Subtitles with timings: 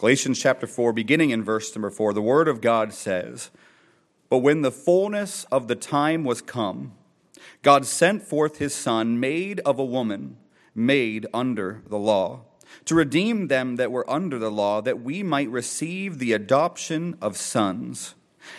[0.00, 3.50] Galatians chapter 4, beginning in verse number 4, the Word of God says,
[4.30, 6.94] But when the fullness of the time was come,
[7.60, 10.38] God sent forth his Son, made of a woman,
[10.74, 12.44] made under the law,
[12.86, 17.36] to redeem them that were under the law, that we might receive the adoption of
[17.36, 18.14] sons.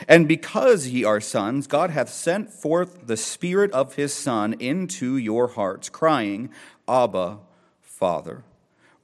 [0.07, 5.17] And because ye are sons, God hath sent forth the Spirit of his Son into
[5.17, 6.51] your hearts, crying,
[6.87, 7.39] Abba,
[7.81, 8.43] Father.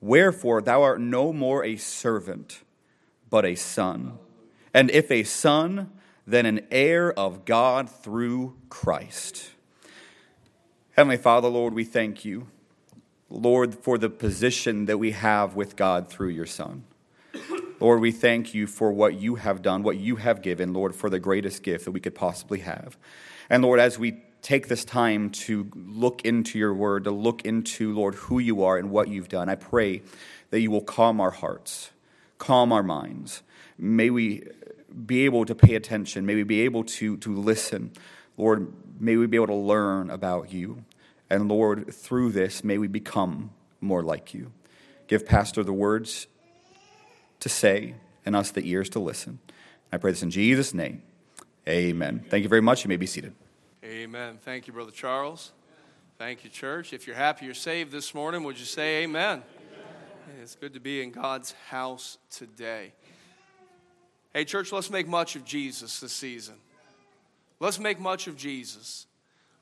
[0.02, 2.62] Wherefore thou art no more a servant,
[3.30, 4.18] but a son.
[4.74, 5.92] And if a son,
[6.26, 9.52] then an heir of God through Christ.
[10.92, 12.48] Heavenly Father, Lord, we thank you,
[13.30, 16.86] Lord, for the position that we have with God through your Son.
[17.80, 21.10] Lord, we thank you for what you have done, what you have given, Lord, for
[21.10, 22.98] the greatest gift that we could possibly have.
[23.50, 27.94] And Lord, as we take this time to look into your word, to look into,
[27.94, 30.04] Lord, who you are and what you've done, I pray
[30.52, 31.92] that you will calm our hearts,
[32.38, 33.44] calm our minds.
[33.78, 34.44] May we
[35.06, 36.26] be able to pay attention.
[36.26, 37.92] May we be able to, to listen.
[38.38, 38.72] Lord,
[39.02, 40.86] may we be able to learn about you.
[41.30, 43.50] And Lord, through this, may we become
[43.82, 44.54] more like you.
[45.08, 46.28] Give Pastor the words
[47.42, 49.40] to say and us the ears to listen.
[49.92, 51.02] I pray this in Jesus' name.
[51.68, 52.24] Amen.
[52.30, 52.86] Thank you very much.
[52.86, 53.34] You may be seated.
[53.88, 54.38] Amen.
[54.44, 55.54] Thank you, Brother Charles.
[56.18, 56.92] Thank you, church.
[56.92, 59.42] If you're happy you're saved this morning, would you say amen?
[59.42, 60.42] amen?
[60.42, 62.92] It's good to be in God's house today.
[64.34, 66.56] Hey, church, let's make much of Jesus this season.
[67.62, 69.08] Let's make much of Jesus.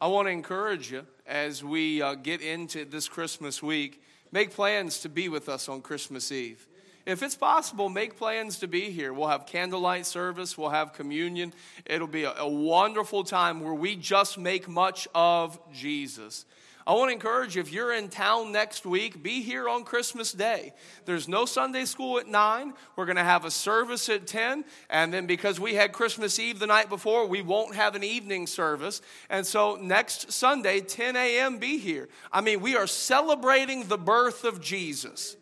[0.01, 5.01] I want to encourage you as we uh, get into this Christmas week, make plans
[5.01, 6.67] to be with us on Christmas Eve.
[7.05, 9.13] If it's possible, make plans to be here.
[9.13, 11.53] We'll have candlelight service, we'll have communion.
[11.85, 16.45] It'll be a, a wonderful time where we just make much of Jesus.
[16.87, 20.31] I want to encourage you if you're in town next week, be here on Christmas
[20.31, 20.71] Day.
[21.05, 22.73] There's no Sunday school at 9.
[22.95, 24.63] We're going to have a service at 10.
[24.91, 28.45] And then because we had Christmas Eve the night before, we won't have an evening
[28.45, 29.01] service.
[29.31, 32.07] And so next Sunday, 10 a.m., be here.
[32.31, 35.37] I mean, we are celebrating the birth of Jesus.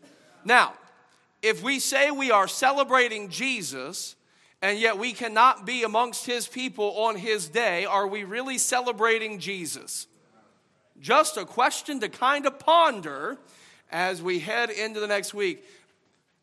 [0.46, 0.74] Now,
[1.44, 4.16] if we say we are celebrating Jesus,
[4.62, 9.40] and yet we cannot be amongst his people on his day, are we really celebrating
[9.40, 10.08] Jesus?
[11.02, 13.38] Just a question to kind of ponder
[13.92, 15.66] as we head into the next week.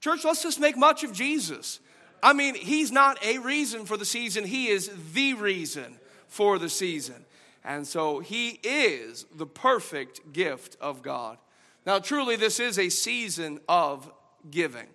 [0.00, 1.80] Church, let's just make much of Jesus.
[2.22, 6.68] I mean, he's not a reason for the season, he is the reason for the
[6.68, 7.24] season.
[7.64, 11.38] And so he is the perfect gift of God.
[11.86, 14.10] Now, truly, this is a season of
[14.50, 14.86] giving.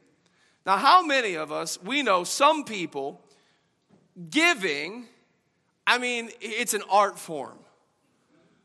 [0.65, 3.21] Now, how many of us, we know some people,
[4.29, 5.05] giving,
[5.85, 7.57] I mean, it's an art form.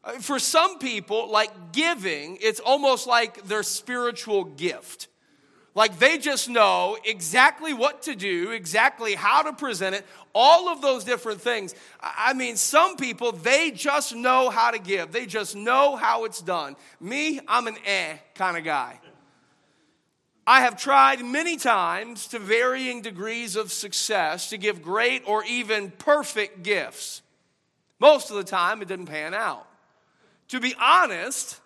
[0.02, 5.08] Uh, for some people, like giving, it's almost like their spiritual gift.
[5.74, 10.04] Like they just know exactly what to do, exactly how to present it,
[10.34, 11.74] all of those different things.
[12.00, 16.40] I mean, some people, they just know how to give, they just know how it's
[16.40, 16.76] done.
[16.98, 18.98] Me, I'm an eh kind of guy.
[20.46, 25.90] I have tried many times to varying degrees of success to give great or even
[25.90, 27.22] perfect gifts.
[27.98, 29.66] Most of the time, it didn't pan out.
[30.48, 31.60] To be honest,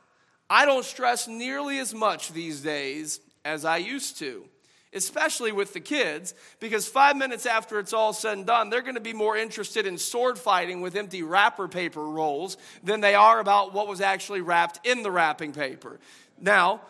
[0.51, 4.45] I don't stress nearly as much these days as I used to,
[4.93, 8.95] especially with the kids, because five minutes after it's all said and done, they're going
[8.95, 13.41] to be more interested in sword fighting with empty wrapper paper rolls than they are
[13.41, 15.99] about what was actually wrapped in the wrapping paper.
[16.41, 16.83] Now,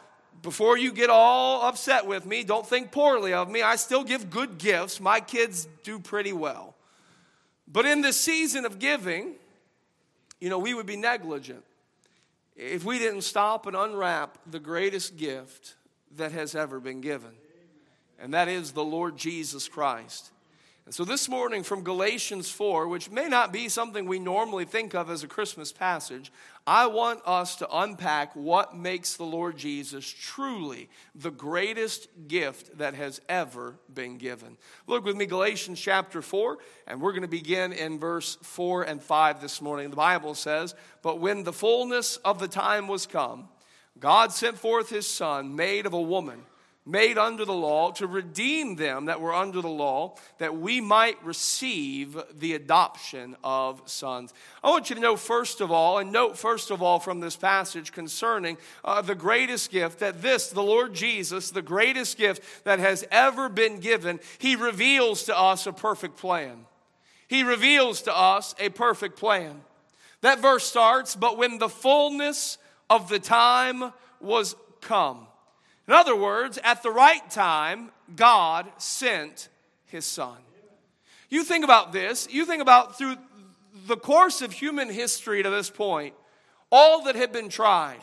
[0.45, 3.63] before you get all upset with me, don't think poorly of me.
[3.63, 5.01] I still give good gifts.
[5.01, 6.77] My kids do pretty well.
[7.67, 9.37] But in this season of giving,
[10.41, 11.65] you know, we would be negligent
[12.55, 15.77] if we didn't stop and unwrap the greatest gift
[16.17, 17.33] that has ever been given,
[18.21, 20.31] and that is the Lord Jesus Christ.
[20.87, 24.95] And so this morning from Galatians 4, which may not be something we normally think
[24.95, 26.31] of as a Christmas passage,
[26.67, 32.93] I want us to unpack what makes the Lord Jesus truly the greatest gift that
[32.93, 34.59] has ever been given.
[34.87, 39.03] Look with me, Galatians chapter 4, and we're going to begin in verse 4 and
[39.03, 39.89] 5 this morning.
[39.89, 43.49] The Bible says, But when the fullness of the time was come,
[43.99, 46.43] God sent forth his Son, made of a woman
[46.87, 51.23] made under the law to redeem them that were under the law, that we might
[51.25, 54.35] receive the adoption of sons.
[54.63, 57.37] I want you to know, first of all, and note first of all from this
[57.37, 62.79] passage concerning uh, the greatest gift that this, the Lord Jesus, the greatest gift that
[62.79, 66.67] has ever been given, he reveals to us a perfect plan.
[67.29, 69.63] He reveals to us a perfect plan.
[70.21, 72.59] That verse starts, but when the fullness
[72.91, 75.27] of the time was come.
[75.87, 79.49] In other words, at the right time, God sent
[79.87, 80.37] his son.
[81.29, 83.17] You think about this, you think about through
[83.87, 86.15] the course of human history to this point,
[86.71, 88.01] all that had been tried.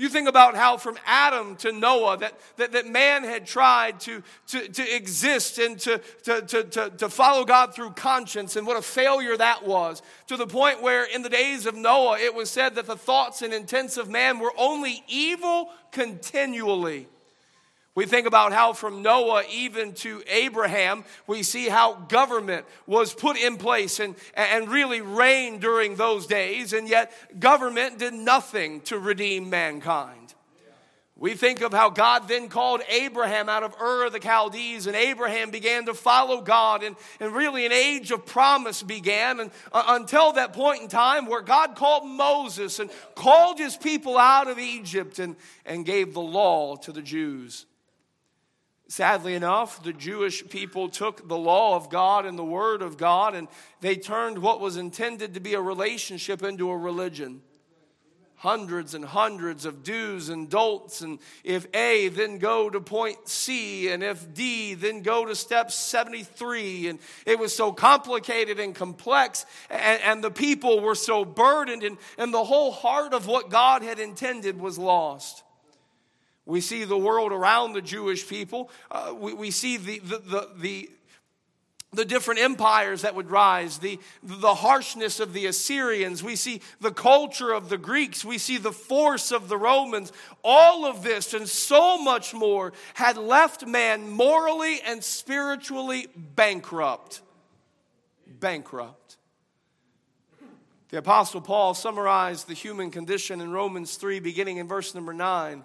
[0.00, 4.22] You think about how from Adam to Noah that, that, that man had tried to,
[4.46, 8.78] to, to exist and to, to, to, to, to follow God through conscience and what
[8.78, 10.00] a failure that was.
[10.28, 13.42] To the point where in the days of Noah it was said that the thoughts
[13.42, 17.06] and intents of man were only evil continually.
[17.96, 23.36] We think about how from Noah even to Abraham, we see how government was put
[23.36, 28.98] in place and, and really reigned during those days, and yet government did nothing to
[28.98, 30.34] redeem mankind.
[31.16, 34.96] We think of how God then called Abraham out of Ur of the Chaldees, and
[34.96, 39.40] Abraham began to follow God, and, and really an age of promise began.
[39.40, 44.16] And uh, until that point in time, where God called Moses and called his people
[44.16, 45.36] out of Egypt and,
[45.66, 47.66] and gave the law to the Jews.
[48.90, 53.36] Sadly enough, the Jewish people took the law of God and the word of God
[53.36, 53.46] and
[53.80, 57.40] they turned what was intended to be a relationship into a religion.
[58.34, 63.92] Hundreds and hundreds of do's and don'ts, and if A, then go to point C,
[63.92, 66.88] and if D, then go to step 73.
[66.88, 71.96] And it was so complicated and complex, and, and the people were so burdened, and,
[72.18, 75.44] and the whole heart of what God had intended was lost.
[76.50, 78.70] We see the world around the Jewish people.
[78.90, 80.90] Uh, we, we see the, the, the, the
[81.92, 86.92] the different empires that would rise, the, the harshness of the Assyrians, we see the
[86.92, 90.12] culture of the Greeks, we see the force of the Romans.
[90.44, 97.22] All of this and so much more had left man morally and spiritually bankrupt.
[98.38, 99.16] Bankrupt.
[100.90, 105.64] The Apostle Paul summarized the human condition in Romans 3, beginning in verse number 9.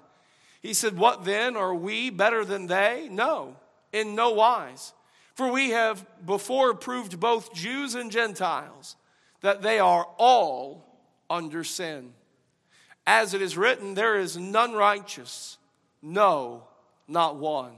[0.66, 1.56] He said, What then?
[1.56, 3.08] Are we better than they?
[3.12, 3.56] No,
[3.94, 4.94] in no wise.
[5.36, 8.96] For we have before proved both Jews and Gentiles
[9.42, 10.84] that they are all
[11.30, 12.14] under sin.
[13.06, 15.60] As it is written, there is none righteous,
[16.02, 16.64] no,
[17.08, 17.74] not one.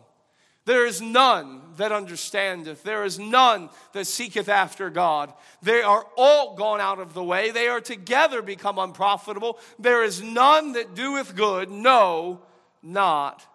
[0.63, 2.83] There is none that understandeth.
[2.83, 5.33] There is none that seeketh after God.
[5.61, 7.51] They are all gone out of the way.
[7.51, 9.59] They are together become unprofitable.
[9.77, 12.43] There is none that doeth good, no,
[12.81, 13.45] not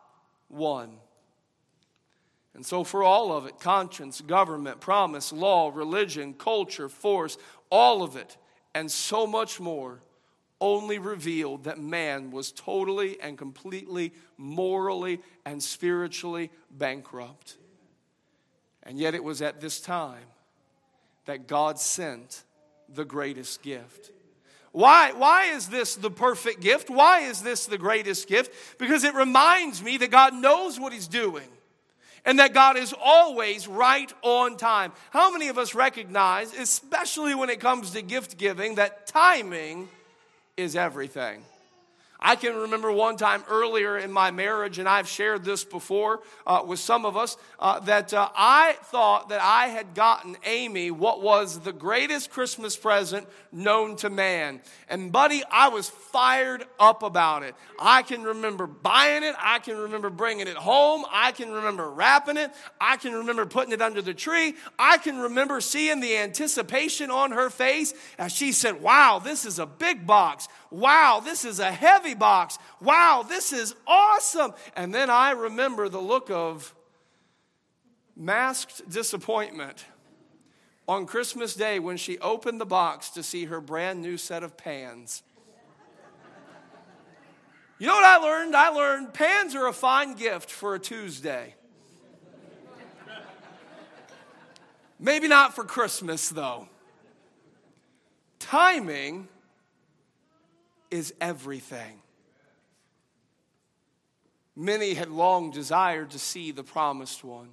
[0.49, 0.99] one.
[2.55, 7.39] And so, for all of it conscience, government, promise, law, religion, culture, force
[7.71, 8.37] all of it,
[8.75, 10.01] and so much more
[10.61, 17.57] only revealed that man was totally and completely morally and spiritually bankrupt.
[18.85, 20.27] And yet, it was at this time
[21.25, 22.45] that God sent
[22.89, 24.11] the greatest gift.
[24.73, 26.89] Why, why is this the perfect gift?
[26.89, 28.79] Why is this the greatest gift?
[28.79, 31.49] Because it reminds me that God knows what He's doing
[32.25, 34.93] and that God is always right on time.
[35.11, 39.89] How many of us recognize, especially when it comes to gift giving, that timing
[40.57, 41.45] is everything?
[42.25, 46.63] I can remember one time earlier in my marriage, and I've shared this before uh,
[46.65, 51.21] with some of us, uh, that uh, I thought that I had gotten Amy what
[51.21, 54.61] was the greatest Christmas present known to man.
[54.89, 57.57] And, buddy, I was fired up about it.
[57.81, 62.37] I can remember buying it, I can remember bringing it home, I can remember wrapping
[62.37, 67.11] it, I can remember putting it under the tree, I can remember seeing the anticipation
[67.11, 70.47] on her face as she said, Wow, this is a big box.
[70.71, 72.59] Wow, this is a heavy box.
[72.81, 74.55] Wow, this is awesome.
[74.77, 76.75] And then I remember the look of
[78.17, 79.85] masked disappointment
[80.89, 84.57] on Christmas Day when she opened the box to see her brand new set of
[84.57, 85.23] pans.
[87.79, 88.55] You know what I learned?
[88.55, 91.55] I learned pans are a fine gift for a Tuesday.
[95.01, 96.69] Maybe not for Christmas, though.
[98.39, 99.27] Timing
[100.93, 102.01] is everything.
[104.55, 107.49] Many had long desired to see the promised one.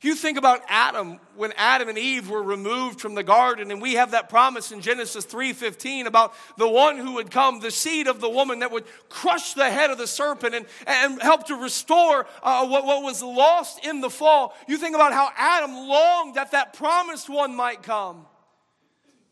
[0.00, 3.94] You think about Adam when Adam and Eve were removed from the garden and we
[3.94, 8.20] have that promise in Genesis 3:15 about the one who would come the seed of
[8.20, 12.26] the woman that would crush the head of the serpent and, and help to restore
[12.42, 14.56] uh, what, what was lost in the fall.
[14.66, 18.26] You think about how Adam longed that that promised one might come.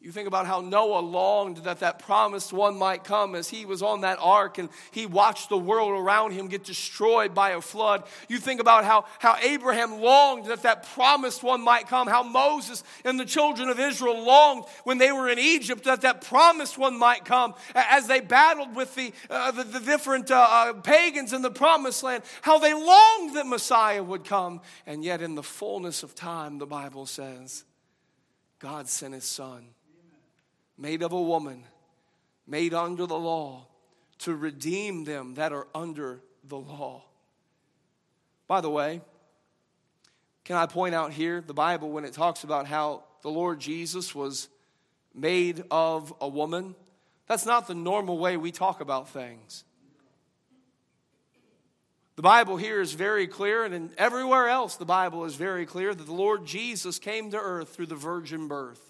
[0.02, 3.82] You think about how Noah longed that that promised one might come as he was
[3.82, 8.04] on that ark and he watched the world around him get destroyed by a flood.
[8.26, 12.82] You think about how, how Abraham longed that that promised one might come, how Moses
[13.04, 16.98] and the children of Israel longed when they were in Egypt that that promised one
[16.98, 21.42] might come as they battled with the, uh, the, the, different uh, uh, pagans in
[21.42, 24.62] the promised land, how they longed that Messiah would come.
[24.86, 27.64] And yet, in the fullness of time, the Bible says,
[28.60, 29.66] God sent his son
[30.80, 31.64] made of a woman,
[32.46, 33.66] made under the law,
[34.18, 37.04] to redeem them that are under the law.
[38.48, 39.02] By the way,
[40.44, 44.14] can I point out here the Bible when it talks about how the Lord Jesus
[44.14, 44.48] was
[45.14, 46.74] made of a woman?
[47.28, 49.64] That's not the normal way we talk about things.
[52.16, 56.06] The Bible here is very clear, and everywhere else the Bible is very clear that
[56.06, 58.89] the Lord Jesus came to earth through the virgin birth.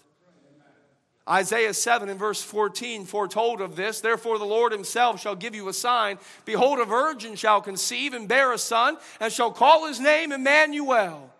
[1.29, 4.01] Isaiah 7 and verse 14 foretold of this.
[4.01, 6.17] Therefore, the Lord himself shall give you a sign.
[6.45, 11.31] Behold, a virgin shall conceive and bear a son, and shall call his name Emmanuel.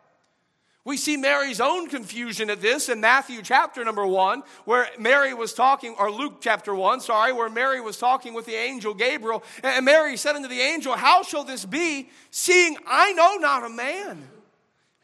[0.84, 5.54] We see Mary's own confusion at this in Matthew chapter number 1, where Mary was
[5.54, 9.44] talking, or Luke chapter 1, sorry, where Mary was talking with the angel Gabriel.
[9.64, 13.70] And Mary said unto the angel, How shall this be, seeing I know not a
[13.70, 14.28] man?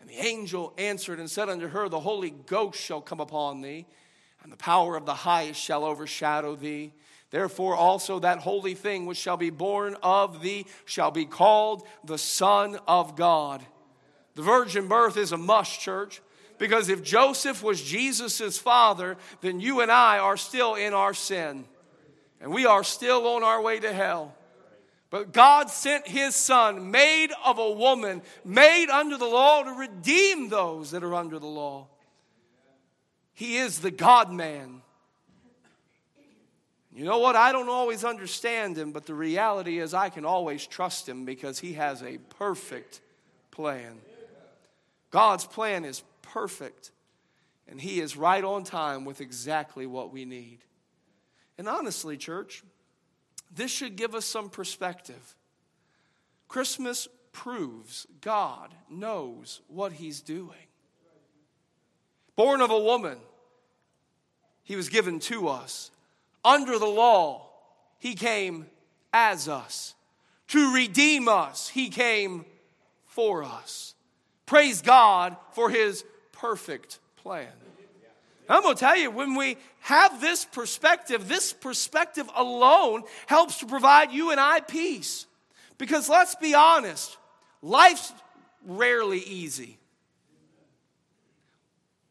[0.01, 3.85] And the angel answered and said unto her, The Holy Ghost shall come upon thee
[4.47, 6.93] and the power of the highest shall overshadow thee.
[7.31, 12.17] Therefore, also that holy thing which shall be born of thee shall be called the
[12.17, 13.61] Son of God.
[14.35, 16.21] The virgin birth is a must, church,
[16.57, 21.65] because if Joseph was Jesus' father, then you and I are still in our sin,
[22.39, 24.33] and we are still on our way to hell.
[25.09, 30.47] But God sent his son, made of a woman, made under the law, to redeem
[30.47, 31.89] those that are under the law.
[33.37, 34.81] He is the God man.
[36.91, 37.35] You know what?
[37.35, 41.59] I don't always understand him, but the reality is I can always trust him because
[41.59, 42.99] he has a perfect
[43.51, 43.99] plan.
[45.11, 46.89] God's plan is perfect,
[47.67, 50.57] and he is right on time with exactly what we need.
[51.59, 52.63] And honestly, church,
[53.53, 55.35] this should give us some perspective.
[56.47, 60.57] Christmas proves God knows what he's doing.
[62.35, 63.17] Born of a woman,
[64.67, 65.91] he was given to us.
[66.43, 67.47] Under the law,
[67.99, 68.65] he came
[69.13, 69.95] as us.
[70.49, 72.43] To redeem us, he came
[73.05, 73.95] for us.
[74.45, 77.47] Praise God for his perfect plan.
[78.49, 83.67] I'm going to tell you, when we have this perspective, this perspective alone helps to
[83.67, 85.27] provide you and I peace.
[85.77, 87.17] Because let's be honest,
[87.61, 88.11] life's
[88.65, 89.77] rarely easy.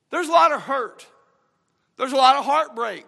[0.09, 1.07] There's a lot of hurt.
[1.97, 3.07] There's a lot of heartbreak.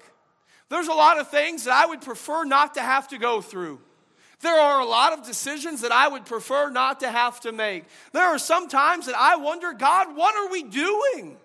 [0.69, 3.81] There's a lot of things that I would prefer not to have to go through.
[4.41, 7.85] There are a lot of decisions that I would prefer not to have to make.
[8.13, 11.37] There are some times that I wonder, God, what are we doing?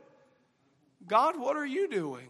[1.08, 2.28] God, what are you doing?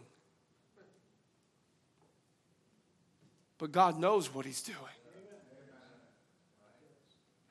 [3.58, 4.78] But God knows what He's doing.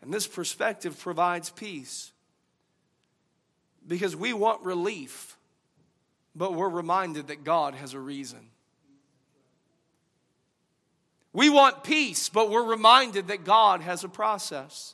[0.01, 2.11] And this perspective provides peace
[3.87, 5.37] because we want relief
[6.35, 8.39] but we're reminded that God has a reason.
[11.33, 14.93] We want peace, but we're reminded that God has a process.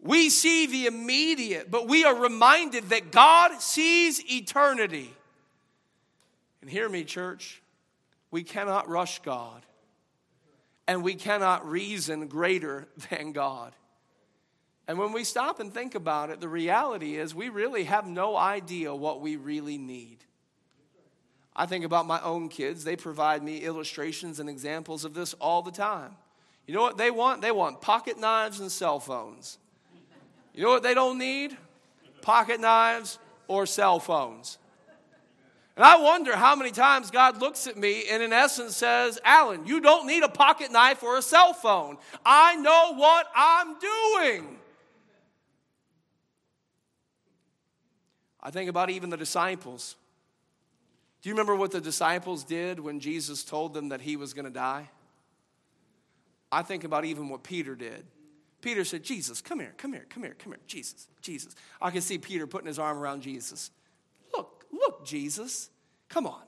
[0.00, 5.14] We see the immediate, but we are reminded that God sees eternity.
[6.60, 7.62] And hear me, church,
[8.30, 9.64] we cannot rush God,
[10.88, 13.72] and we cannot reason greater than God.
[14.92, 18.36] And when we stop and think about it, the reality is we really have no
[18.36, 20.18] idea what we really need.
[21.56, 22.84] I think about my own kids.
[22.84, 26.14] They provide me illustrations and examples of this all the time.
[26.66, 27.40] You know what they want?
[27.40, 29.56] They want pocket knives and cell phones.
[30.52, 31.56] You know what they don't need?
[32.20, 33.18] Pocket knives
[33.48, 34.58] or cell phones.
[35.74, 39.64] And I wonder how many times God looks at me and, in essence, says, Alan,
[39.64, 41.96] you don't need a pocket knife or a cell phone.
[42.26, 44.58] I know what I'm doing.
[48.42, 49.96] I think about even the disciples.
[51.22, 54.44] Do you remember what the disciples did when Jesus told them that he was going
[54.44, 54.90] to die?
[56.50, 58.04] I think about even what Peter did.
[58.60, 60.60] Peter said, Jesus, come here, come here, come here, come here.
[60.66, 61.54] Jesus, Jesus.
[61.80, 63.70] I can see Peter putting his arm around Jesus.
[64.36, 65.70] Look, look, Jesus.
[66.08, 66.42] Come on.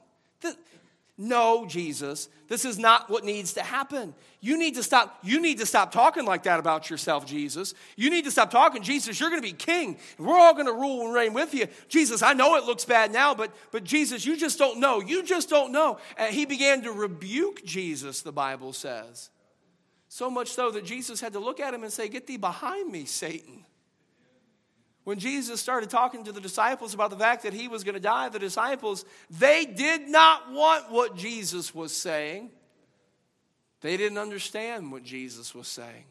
[1.16, 4.14] No, Jesus, this is not what needs to happen.
[4.40, 5.16] You need to stop.
[5.22, 7.72] You need to stop talking like that about yourself, Jesus.
[7.94, 9.20] You need to stop talking, Jesus.
[9.20, 9.96] You're going to be king.
[10.18, 12.20] We're all going to rule and reign with you, Jesus.
[12.20, 15.00] I know it looks bad now, but but Jesus, you just don't know.
[15.00, 15.98] You just don't know.
[16.18, 18.22] And he began to rebuke Jesus.
[18.22, 19.30] The Bible says,
[20.08, 22.90] so much so that Jesus had to look at him and say, "Get thee behind
[22.90, 23.64] me, Satan."
[25.04, 28.00] When Jesus started talking to the disciples about the fact that he was going to
[28.00, 32.50] die, the disciples, they did not want what Jesus was saying.
[33.82, 36.04] They didn't understand what Jesus was saying.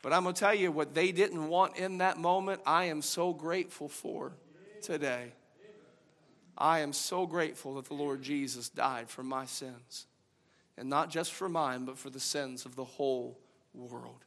[0.00, 3.02] But I'm going to tell you what they didn't want in that moment, I am
[3.02, 4.32] so grateful for
[4.82, 5.32] today.
[6.56, 10.06] I am so grateful that the Lord Jesus died for my sins.
[10.78, 13.38] And not just for mine, but for the sins of the whole
[13.74, 14.24] world.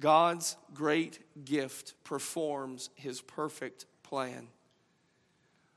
[0.00, 4.48] God's great gift performs his perfect plan.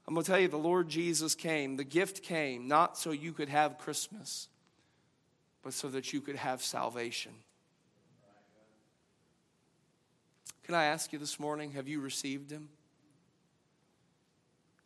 [0.08, 3.34] I'm going to tell you, the Lord Jesus came, the gift came not so you
[3.34, 4.48] could have Christmas,
[5.64, 7.32] but so that you could have salvation.
[10.64, 12.70] Can I ask you this morning, have you received him?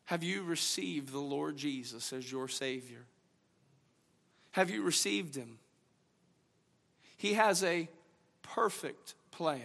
[0.05, 3.05] Have you received the Lord Jesus as your Savior?
[4.51, 5.57] Have you received him?
[7.17, 7.89] He has a
[8.43, 9.61] perfect plan.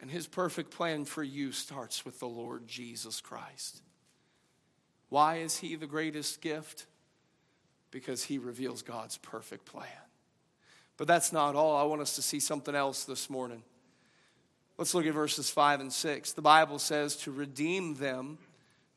[0.00, 3.82] And his perfect plan for you starts with the Lord Jesus Christ.
[5.08, 6.86] Why is he the greatest gift?
[7.90, 9.88] Because he reveals God's perfect plan.
[10.96, 11.76] But that's not all.
[11.76, 13.62] I want us to see something else this morning.
[14.76, 16.32] Let's look at verses 5 and 6.
[16.32, 18.38] The Bible says to redeem them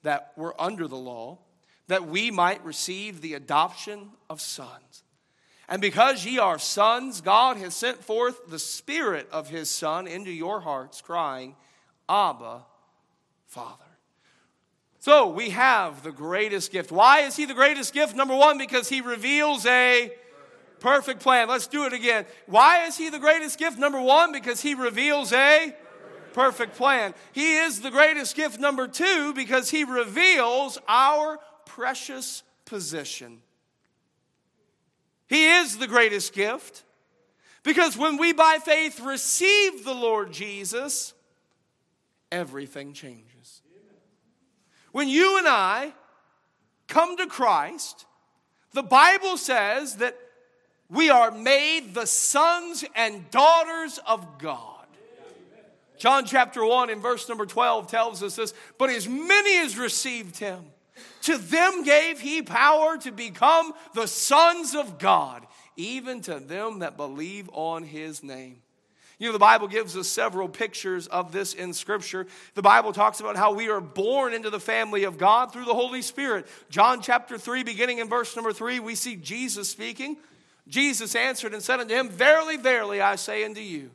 [0.03, 1.39] that were under the law,
[1.87, 5.03] that we might receive the adoption of sons.
[5.71, 10.29] And because ye are sons, God has sent forth the Spirit of His Son into
[10.29, 11.55] your hearts, crying,
[12.09, 12.63] Abba,
[13.47, 13.85] Father.
[14.99, 16.91] So we have the greatest gift.
[16.91, 18.17] Why is He the greatest gift?
[18.17, 20.11] Number one, because He reveals a
[20.81, 21.47] perfect plan.
[21.47, 22.25] Let's do it again.
[22.47, 23.79] Why is He the greatest gift?
[23.79, 25.73] Number one, because He reveals a
[26.33, 27.13] perfect plan.
[27.31, 28.59] He is the greatest gift.
[28.59, 33.41] Number two, because He reveals our precious position.
[35.31, 36.83] He is the greatest gift.
[37.63, 41.13] Because when we by faith receive the Lord Jesus,
[42.29, 43.61] everything changes.
[44.91, 45.93] When you and I
[46.89, 48.05] come to Christ,
[48.73, 50.17] the Bible says that
[50.89, 54.85] we are made the sons and daughters of God.
[55.97, 60.39] John chapter 1 and verse number 12 tells us this, but as many as received
[60.39, 60.65] him,
[61.21, 66.97] to them gave he power to become the sons of God, even to them that
[66.97, 68.61] believe on his name.
[69.21, 72.25] You know, the Bible gives us several pictures of this in Scripture.
[72.55, 75.75] The Bible talks about how we are born into the family of God through the
[75.75, 76.47] Holy Spirit.
[76.71, 80.17] John chapter 3, beginning in verse number 3, we see Jesus speaking.
[80.67, 83.91] Jesus answered and said unto him, Verily, verily, I say unto you,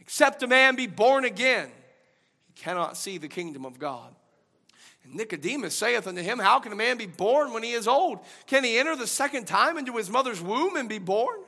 [0.00, 1.68] except a man be born again,
[2.46, 4.15] he cannot see the kingdom of God.
[5.12, 8.20] Nicodemus saith unto him, How can a man be born when he is old?
[8.46, 11.38] Can he enter the second time into his mother's womb and be born?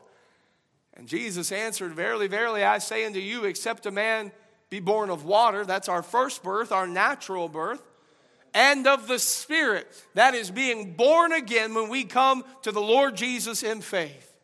[0.94, 4.32] And Jesus answered, Verily, verily, I say unto you, except a man
[4.70, 7.82] be born of water, that's our first birth, our natural birth,
[8.52, 13.16] and of the Spirit, that is being born again when we come to the Lord
[13.16, 14.34] Jesus in faith.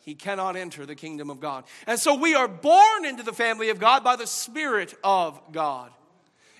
[0.00, 1.64] He cannot enter the kingdom of God.
[1.86, 5.90] And so we are born into the family of God by the Spirit of God.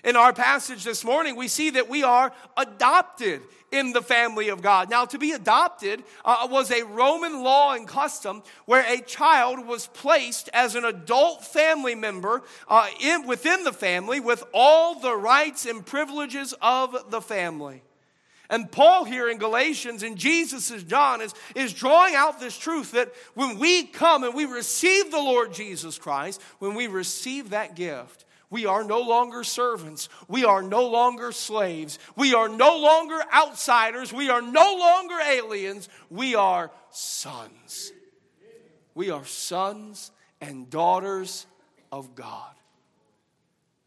[0.03, 4.61] In our passage this morning, we see that we are adopted in the family of
[4.61, 4.89] God.
[4.89, 9.87] Now, to be adopted uh, was a Roman law and custom where a child was
[9.87, 15.65] placed as an adult family member uh, in, within the family with all the rights
[15.65, 17.83] and privileges of the family.
[18.49, 22.93] And Paul here in Galatians and Jesus as John is, is drawing out this truth
[22.93, 27.75] that when we come and we receive the Lord Jesus Christ, when we receive that
[27.75, 30.09] gift, we are no longer servants.
[30.27, 31.99] We are no longer slaves.
[32.15, 34.11] We are no longer outsiders.
[34.11, 35.87] We are no longer aliens.
[36.09, 37.91] We are sons.
[38.95, 41.45] We are sons and daughters
[41.91, 42.53] of God.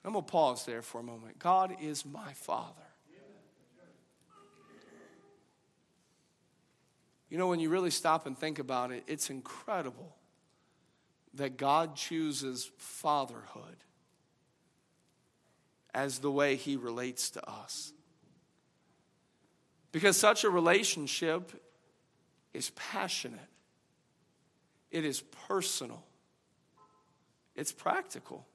[0.05, 1.39] I'm going to pause there for a moment.
[1.39, 2.73] God is my Father.
[7.31, 10.15] You know, when you really stop and think about it, it's incredible
[11.35, 13.77] that God chooses fatherhood
[15.95, 17.93] as the way he relates to us.
[19.91, 21.53] Because such a relationship
[22.55, 23.41] is passionate,
[24.91, 26.03] it is personal,
[27.55, 28.47] it's practical.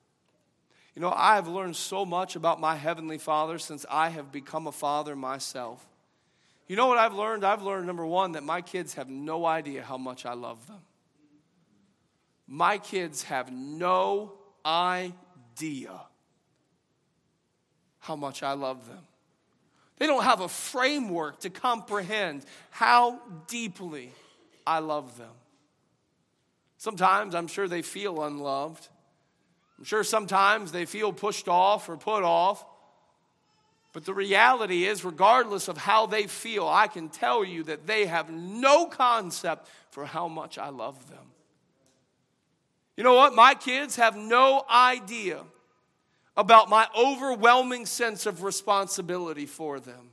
[0.95, 4.65] You know, I have learned so much about my Heavenly Father since I have become
[4.65, 5.87] a father myself.
[6.67, 7.45] You know what I've learned?
[7.45, 10.81] I've learned, number one, that my kids have no idea how much I love them.
[12.47, 14.33] My kids have no
[14.65, 15.91] idea
[18.07, 19.03] how much I love them.
[19.97, 24.13] They don't have a framework to comprehend how deeply
[24.65, 25.33] I love them.
[26.77, 28.87] Sometimes I'm sure they feel unloved.
[29.77, 32.63] I'm sure sometimes they feel pushed off or put off.
[33.91, 38.05] But the reality is, regardless of how they feel, I can tell you that they
[38.05, 41.25] have no concept for how much I love them.
[42.95, 43.35] You know what?
[43.35, 45.43] My kids have no idea
[46.37, 50.11] about my overwhelming sense of responsibility for them.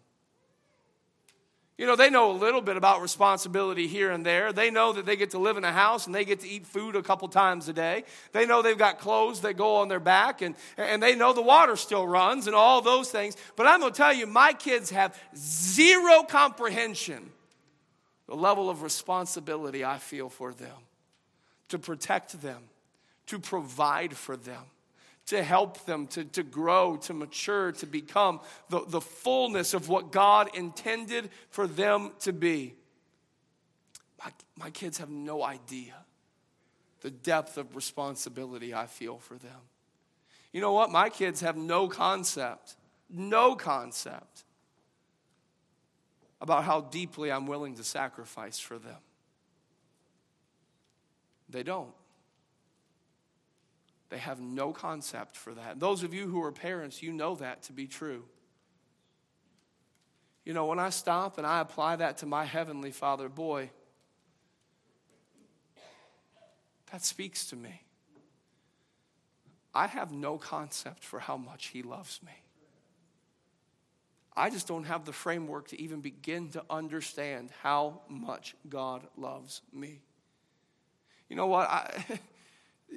[1.77, 4.53] You know, they know a little bit about responsibility here and there.
[4.53, 6.67] They know that they get to live in a house and they get to eat
[6.67, 8.05] food a couple times a day.
[8.31, 11.43] They know they've got clothes that go on their back and, and they know the
[11.43, 13.37] water still runs and all those things.
[13.57, 17.31] But I'm going to tell you, my kids have zero comprehension
[18.29, 20.77] the level of responsibility I feel for them
[21.69, 22.63] to protect them,
[23.27, 24.63] to provide for them
[25.27, 30.13] to help them to, to grow, to mature, to become the, the fullness of what
[30.13, 32.75] God intended for them to be.
[34.23, 35.95] My, my kids have no idea
[37.01, 39.61] the depth of responsibility I feel for them.
[40.53, 40.91] You know what?
[40.91, 42.77] My kids have no concept,
[43.11, 44.45] no concept
[46.41, 48.97] about how deeply I'm willing to sacrifice for them.
[51.49, 51.93] They don't.
[54.11, 55.81] They have no concept for that.
[55.81, 58.25] Those of you who are parents, you know that to be true.
[60.45, 63.71] You know, when I stop and I apply that to my Heavenly Father, boy,
[66.93, 67.83] that speaks to me.
[69.75, 72.33] I have no concept for how much He loves me.
[74.37, 79.63] I just don't have the framework to even begin to understand how much God loves
[79.73, 80.01] me.
[81.29, 81.69] You know what?
[81.69, 82.21] I.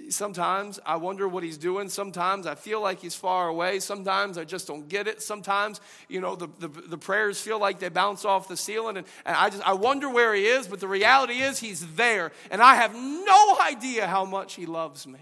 [0.09, 1.89] Sometimes I wonder what he's doing.
[1.89, 3.79] Sometimes I feel like he's far away.
[3.79, 5.21] Sometimes I just don't get it.
[5.21, 8.97] Sometimes, you know, the, the, the, prayers feel like they bounce off the ceiling.
[8.97, 12.31] And, and I just I wonder where he is, but the reality is he's there.
[12.51, 15.19] And I have no idea how much he loves me.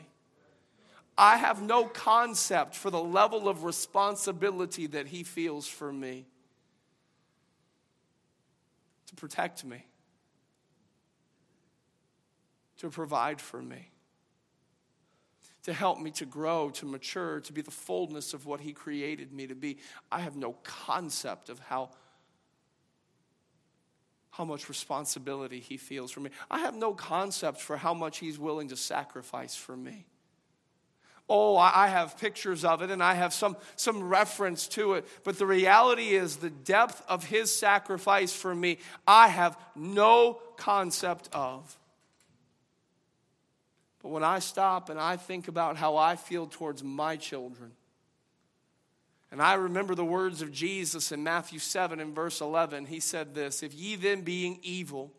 [1.17, 6.25] I have no concept for the level of responsibility that he feels for me
[9.07, 9.85] to protect me,
[12.77, 13.89] to provide for me
[15.65, 19.33] to help me to grow, to mature, to be the fullness of what He created
[19.33, 19.77] me to be.
[20.11, 21.89] I have no concept of how,
[24.29, 26.29] how much responsibility He feels for me.
[26.51, 30.05] I have no concept for how much He's willing to sacrifice for me.
[31.27, 35.07] Oh, I have pictures of it and I have some, some reference to it.
[35.23, 41.29] But the reality is, the depth of his sacrifice for me, I have no concept
[41.33, 41.75] of.
[44.05, 47.71] But when I stop and I think about how I feel towards my children,
[49.31, 53.33] and I remember the words of Jesus in Matthew 7 and verse 11, he said
[53.33, 55.11] this If ye then, being evil,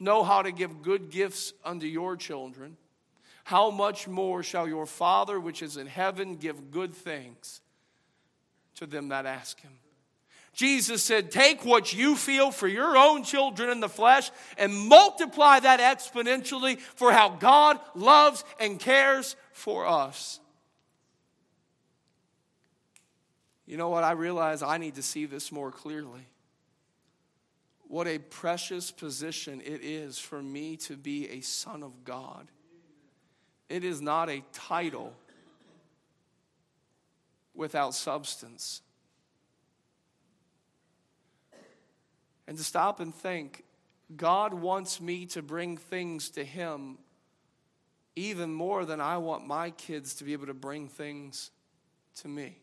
[0.00, 2.76] know how to give good gifts unto your children,
[3.44, 7.60] how much more shall your Father which is in heaven give good things
[8.74, 9.74] to them that ask him?
[10.58, 15.60] Jesus said, Take what you feel for your own children in the flesh and multiply
[15.60, 20.40] that exponentially for how God loves and cares for us.
[23.66, 24.02] You know what?
[24.02, 26.26] I realize I need to see this more clearly.
[27.86, 32.48] What a precious position it is for me to be a son of God.
[33.68, 35.14] It is not a title
[37.54, 38.82] without substance.
[42.48, 43.62] And to stop and think
[44.16, 46.98] God wants me to bring things to Him
[48.16, 51.50] even more than I want my kids to be able to bring things
[52.16, 52.56] to me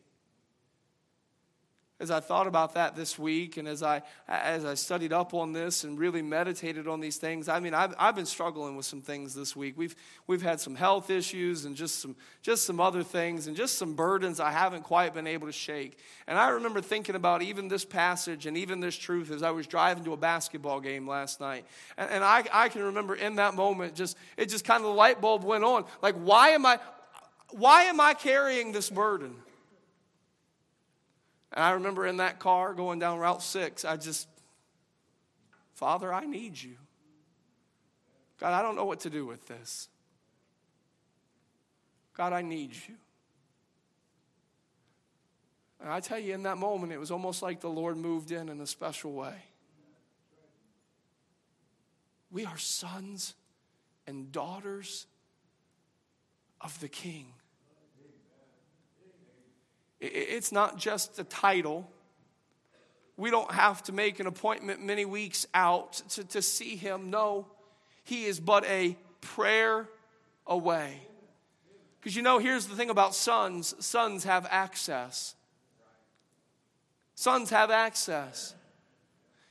[1.98, 5.54] as I thought about that this week and as I, as I studied up on
[5.54, 9.00] this and really meditated on these things, I mean, I've, I've been struggling with some
[9.00, 9.78] things this week.
[9.78, 13.78] We've, we've had some health issues and just some, just some other things and just
[13.78, 15.98] some burdens I haven't quite been able to shake.
[16.26, 19.66] And I remember thinking about even this passage and even this truth as I was
[19.66, 21.64] driving to a basketball game last night.
[21.96, 24.94] And, and I, I can remember in that moment, just, it just kind of the
[24.94, 25.86] light bulb went on.
[26.02, 26.78] Like, why am I,
[27.52, 29.34] why am I carrying this burden?
[31.52, 34.28] And I remember in that car going down Route 6, I just,
[35.74, 36.76] Father, I need you.
[38.38, 39.88] God, I don't know what to do with this.
[42.16, 42.94] God, I need you.
[45.80, 48.48] And I tell you, in that moment, it was almost like the Lord moved in
[48.48, 49.34] in a special way.
[52.30, 53.34] We are sons
[54.06, 55.06] and daughters
[56.60, 57.26] of the King.
[60.12, 61.90] It's not just a title.
[63.16, 67.10] We don't have to make an appointment many weeks out to, to see him.
[67.10, 67.46] No,
[68.04, 69.88] he is but a prayer
[70.46, 71.00] away.
[72.00, 75.34] Because you know, here's the thing about sons sons have access.
[77.14, 78.54] Sons have access.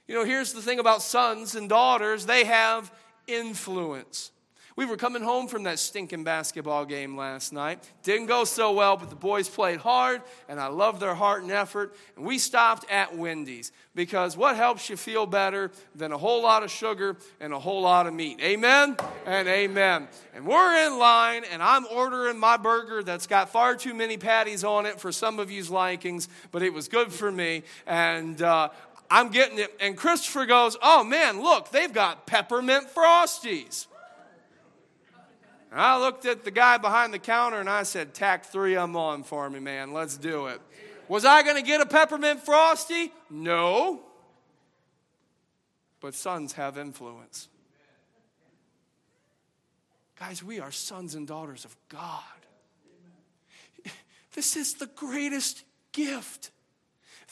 [0.07, 2.93] You know, here's the thing about sons and daughters they have
[3.27, 4.31] influence.
[4.77, 7.79] We were coming home from that stinking basketball game last night.
[8.03, 11.51] Didn't go so well, but the boys played hard, and I love their heart and
[11.51, 11.95] effort.
[12.17, 16.61] And we stopped at Wendy's because what helps you feel better than a whole lot
[16.61, 18.41] of sugar and a whole lot of meat?
[18.41, 20.09] Amen and amen.
[20.35, 24.65] And we're in line, and I'm ordering my burger that's got far too many patties
[24.65, 27.63] on it for some of you's likings, but it was good for me.
[27.87, 28.67] And uh,
[29.09, 29.73] I'm getting it.
[29.79, 33.87] And Christopher goes, Oh man, look, they've got peppermint frosties.
[35.75, 38.83] And I looked at the guy behind the counter and I said, Tack three of
[38.83, 39.91] them on for me, man.
[39.91, 40.61] Let's do it.
[41.09, 43.11] Was I going to get a peppermint frosty?
[43.29, 43.99] No.
[45.99, 47.49] But sons have influence.
[50.17, 52.23] Guys, we are sons and daughters of God.
[54.31, 56.51] This is the greatest gift.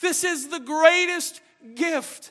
[0.02, 1.40] This is the greatest
[1.74, 2.30] gift.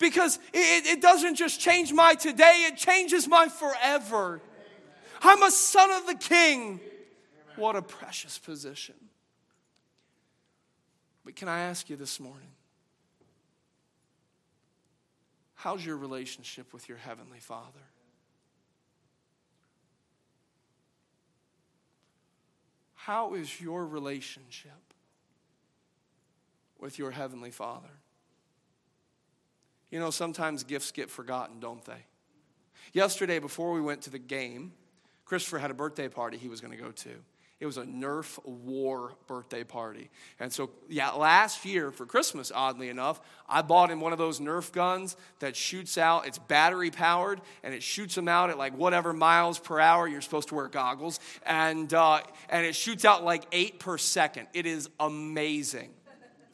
[0.00, 4.40] Because it, it doesn't just change my today, it changes my forever.
[5.22, 6.80] I'm a son of the king.
[7.56, 8.94] What a precious position.
[11.24, 12.48] But can I ask you this morning?
[15.54, 17.80] How's your relationship with your Heavenly Father?
[22.94, 24.72] How is your relationship
[26.78, 27.90] with your Heavenly Father?
[29.90, 32.06] You know, sometimes gifts get forgotten, don't they?
[32.92, 34.72] Yesterday, before we went to the game,
[35.30, 37.10] Christopher had a birthday party he was going to go to.
[37.60, 40.10] It was a Nerf war birthday party.
[40.40, 44.40] And so, yeah, last year for Christmas, oddly enough, I bought him one of those
[44.40, 48.76] Nerf guns that shoots out, it's battery powered, and it shoots them out at like
[48.76, 50.08] whatever miles per hour.
[50.08, 51.20] You're supposed to wear goggles.
[51.46, 54.48] And, uh, and it shoots out like eight per second.
[54.52, 55.90] It is amazing.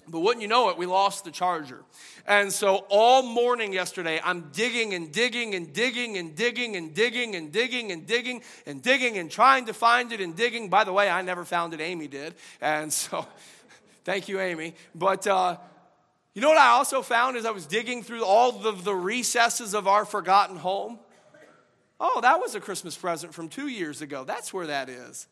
[0.09, 1.83] But wouldn't you know it, we lost the charger.
[2.27, 7.35] And so all morning yesterday, I'm digging and digging and digging and digging and digging
[7.35, 10.69] and digging and digging and digging and trying to find it and digging.
[10.69, 12.35] By the way, I never found it, Amy did.
[12.61, 13.27] And so
[14.05, 14.75] thank you, Amy.
[14.95, 15.57] But uh,
[16.35, 19.75] you know what I also found as I was digging through all of the recesses
[19.75, 20.99] of our forgotten home?
[21.99, 24.25] Oh, that was a Christmas present from two years ago.
[24.25, 25.27] That's where that is.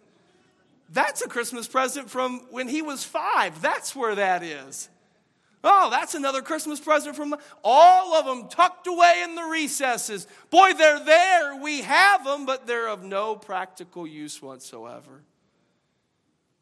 [0.90, 3.60] That's a Christmas present from when he was five.
[3.60, 4.88] That's where that is.
[5.66, 10.26] Oh, that's another Christmas present from all of them tucked away in the recesses.
[10.50, 11.56] Boy, they're there.
[11.56, 15.22] We have them, but they're of no practical use whatsoever.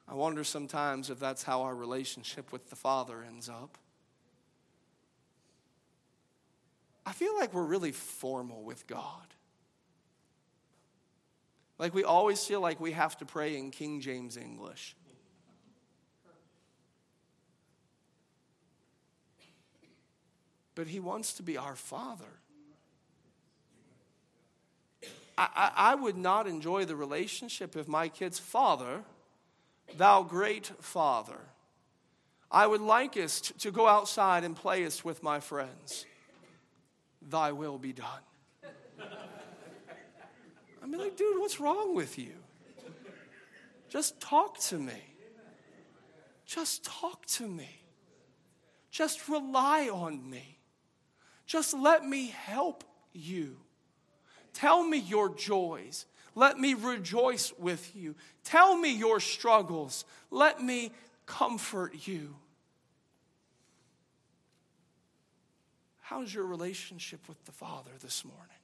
[0.06, 3.76] I wonder sometimes if that's how our relationship with the Father ends up.
[7.04, 9.26] I feel like we're really formal with God.
[11.82, 14.94] Like we always feel like we have to pray in King James English.
[20.76, 22.38] But he wants to be our Father.
[25.36, 29.02] I, I, I, would not enjoy the relationship if my kids, Father,
[29.96, 31.40] thou great Father.
[32.48, 36.06] I would likest to go outside and playest with my friends.
[37.20, 38.22] Thy will be done.
[40.92, 42.34] Mean, like, dude, what's wrong with you?
[43.88, 45.02] Just talk to me.
[46.44, 47.82] Just talk to me.
[48.90, 50.58] Just rely on me.
[51.46, 53.56] Just let me help you.
[54.52, 56.04] Tell me your joys.
[56.34, 58.14] Let me rejoice with you.
[58.44, 60.04] Tell me your struggles.
[60.30, 60.92] Let me
[61.24, 62.36] comfort you.
[66.02, 68.61] How's your relationship with the Father this morning?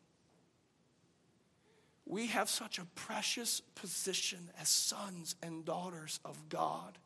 [2.08, 6.96] We have such a precious position as sons and daughters of God.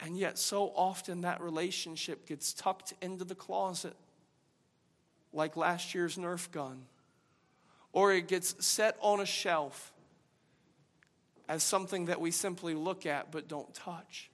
[0.00, 3.94] And yet, so often that relationship gets tucked into the closet,
[5.32, 6.82] like last year's Nerf gun,
[7.92, 9.92] or it gets set on a shelf
[11.48, 14.28] as something that we simply look at but don't touch.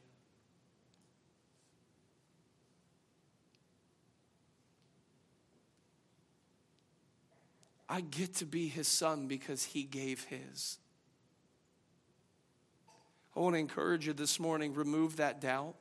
[7.92, 10.78] I get to be his son because he gave his.
[13.36, 15.74] I want to encourage you this morning remove that doubt,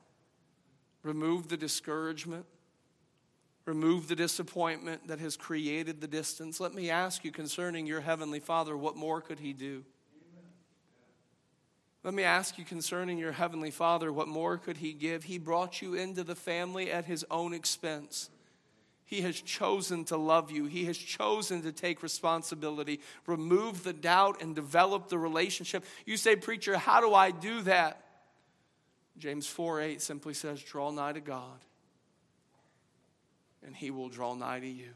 [1.02, 2.44] remove the discouragement.
[3.64, 6.60] remove the disappointment that has created the distance.
[6.60, 9.84] Let me ask you concerning your Heavenly Father, what more could He do?
[12.04, 15.24] Let me ask you concerning your Heavenly Father, what more could He give?
[15.24, 18.30] He brought you into the family at His own expense.
[19.12, 20.64] He has chosen to love you.
[20.64, 25.84] He has chosen to take responsibility, remove the doubt, and develop the relationship.
[26.06, 28.02] You say, Preacher, how do I do that?
[29.18, 31.60] James 4 8 simply says, Draw nigh to God
[33.62, 34.90] and he will draw nigh to you.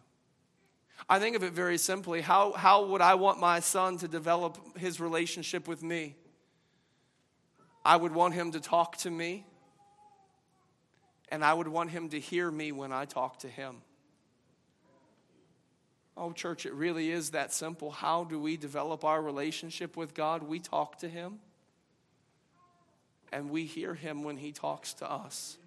[1.11, 4.79] I think of it very simply how, how would I want my son to develop
[4.79, 6.17] his relationship with me?
[7.85, 9.45] I would want him to talk to me,
[11.29, 13.83] and I would want him to hear me when I talk to him.
[16.17, 17.91] Oh, church, it really is that simple.
[17.91, 20.43] How do we develop our relationship with God?
[20.43, 21.41] We talk to him,
[23.33, 25.59] and we hear him when he talks to us.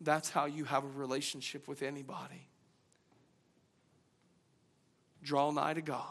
[0.00, 2.46] That's how you have a relationship with anybody.
[5.22, 6.02] Draw nigh to God,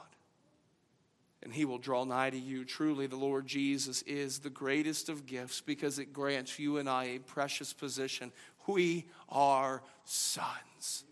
[1.41, 2.65] and He will draw nigh to you.
[2.65, 7.05] Truly, the Lord Jesus is the greatest of gifts because it grants you and I
[7.05, 8.33] a precious position.
[8.67, 11.05] We are sons.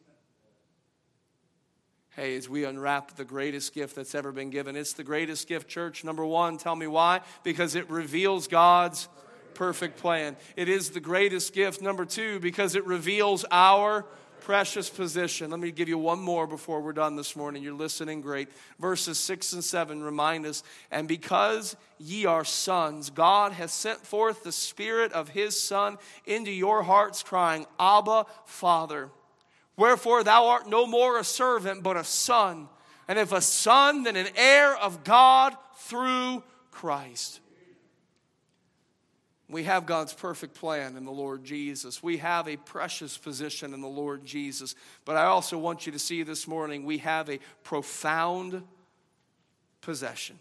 [2.15, 5.67] Hey, as we unwrap the greatest gift that's ever been given, it's the greatest gift,
[5.67, 6.06] church.
[6.06, 7.19] Number one, tell me why?
[7.43, 9.10] Because it reveals God's
[9.54, 10.38] perfect plan.
[10.56, 11.82] It is the greatest gift.
[11.82, 14.06] Number two, because it reveals our
[14.39, 15.51] precious position.
[15.51, 17.62] Let me give you one more before we're done this morning.
[17.62, 18.47] You're listening great.
[18.80, 24.41] Verses 6 and 7 remind us, and because ye are sons, God has sent forth
[24.41, 29.10] the Spirit of His Son into your hearts, crying, Abba, Father.
[29.77, 32.69] Wherefore thou art no more a servant, but a son.
[33.07, 37.41] And if a son, then an heir of God through Christ.
[39.47, 42.01] We have God's perfect plan in the Lord Jesus.
[42.01, 44.73] We have a precious position in the Lord Jesus.
[45.03, 48.63] But I also want you to see this morning we have a profound
[49.81, 50.39] possession.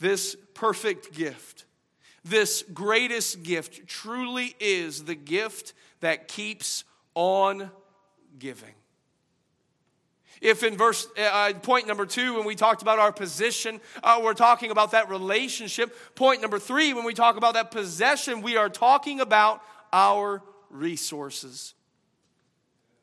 [0.00, 1.64] This perfect gift,
[2.24, 6.84] this greatest gift, truly is the gift that keeps
[7.20, 7.70] on
[8.38, 8.72] giving.
[10.40, 14.22] If in verse uh, uh, point number two, when we talked about our position, uh,
[14.22, 15.94] we're talking about that relationship.
[16.14, 21.74] Point number three, when we talk about that possession, we are talking about our resources.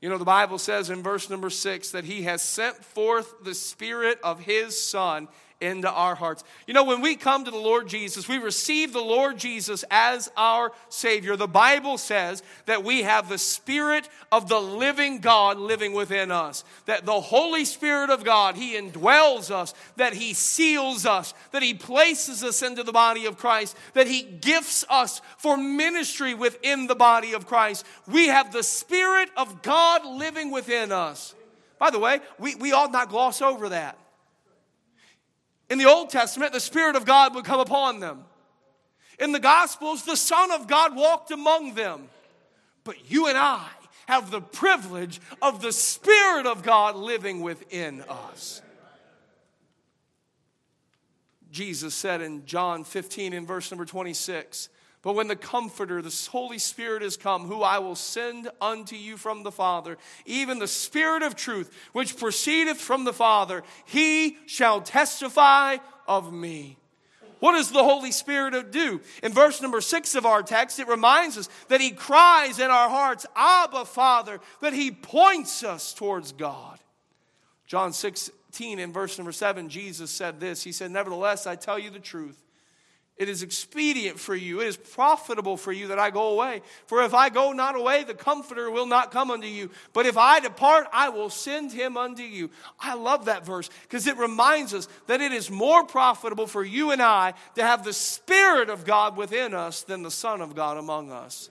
[0.01, 3.53] You know, the Bible says in verse number six that He has sent forth the
[3.53, 5.27] Spirit of His Son
[5.59, 6.43] into our hearts.
[6.67, 10.29] You know, when we come to the Lord Jesus, we receive the Lord Jesus as
[10.37, 11.35] our Savior.
[11.35, 16.63] The Bible says that we have the Spirit of the living God living within us.
[16.85, 21.73] That the Holy Spirit of God, He indwells us, that He seals us, that He
[21.73, 26.95] places us into the body of Christ, that He gifts us for ministry within the
[26.95, 27.85] body of Christ.
[28.07, 31.33] We have the Spirit of God living within us.
[31.79, 33.97] By the way, we, we ought not gloss over that.
[35.69, 38.23] In the Old Testament, the Spirit of God would come upon them.
[39.19, 42.09] In the Gospels, the Son of God walked among them.
[42.83, 43.65] But you and I
[44.07, 48.61] have the privilege of the Spirit of God living within us.
[51.51, 54.69] Jesus said in John 15, in verse number 26,
[55.07, 59.15] but when the Comforter, the Holy Spirit, is come, who I will send unto you
[59.15, 64.81] from the Father, even the Spirit of truth, which proceedeth from the Father, he shall
[64.81, 65.77] testify
[66.09, 66.75] of me.
[67.39, 68.99] What does the Holy Spirit do?
[69.23, 72.89] In verse number six of our text, it reminds us that He cries in our
[72.89, 76.79] hearts, Abba, Father, that He points us towards God.
[77.65, 81.91] John 16, in verse number seven, Jesus said this He said, Nevertheless, I tell you
[81.91, 82.43] the truth.
[83.17, 86.61] It is expedient for you, it is profitable for you that I go away.
[86.85, 89.71] For if I go not away, the Comforter will not come unto you.
[89.91, 92.51] But if I depart, I will send him unto you.
[92.79, 96.91] I love that verse because it reminds us that it is more profitable for you
[96.91, 100.77] and I to have the Spirit of God within us than the Son of God
[100.77, 101.49] among us.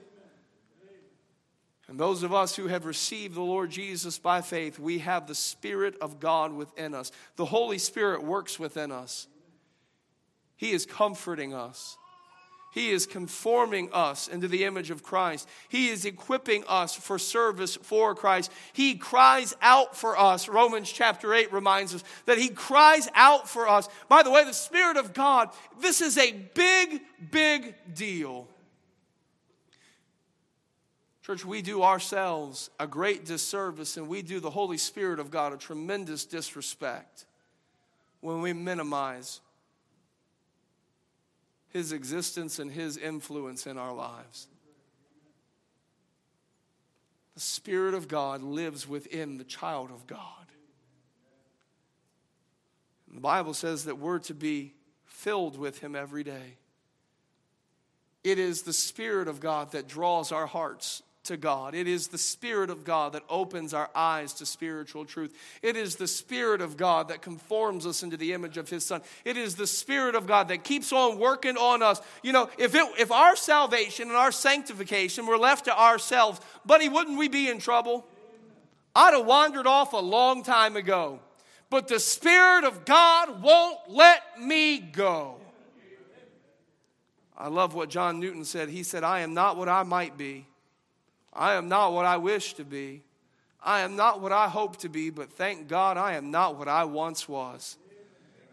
[1.89, 5.35] And those of us who have received the Lord Jesus by faith, we have the
[5.35, 7.11] Spirit of God within us.
[7.35, 9.27] The Holy Spirit works within us.
[10.57, 11.97] He is comforting us.
[12.77, 15.47] He is conforming us into the image of Christ.
[15.67, 18.51] He is equipping us for service for Christ.
[18.73, 20.47] He cries out for us.
[20.47, 23.89] Romans chapter 8 reminds us that He cries out for us.
[24.09, 28.47] By the way, the Spirit of God, this is a big, big deal.
[31.23, 35.51] Church, we do ourselves a great disservice and we do the Holy Spirit of God
[35.51, 37.25] a tremendous disrespect
[38.21, 39.41] when we minimize
[41.77, 44.47] his existence and his influence in our lives.
[47.35, 50.47] The Spirit of God lives within the child of God.
[53.07, 54.73] And the Bible says that we're to be
[55.05, 56.57] filled with Him every day.
[58.23, 61.75] It is the Spirit of God that draws our hearts to God.
[61.75, 65.33] It is the Spirit of God that opens our eyes to spiritual truth.
[65.61, 69.01] It is the Spirit of God that conforms us into the image of His Son.
[69.23, 72.01] It is the Spirit of God that keeps on working on us.
[72.23, 76.89] You know, if, it, if our salvation and our sanctification were left to ourselves, buddy,
[76.89, 78.05] wouldn't we be in trouble?
[78.95, 81.19] I'd have wandered off a long time ago.
[81.69, 85.35] But the Spirit of God won't let me go.
[87.37, 88.69] I love what John Newton said.
[88.69, 90.46] He said, I am not what I might be.
[91.37, 93.03] I am not what I wish to be.
[93.63, 96.67] I am not what I hope to be, but thank God I am not what
[96.67, 97.77] I once was.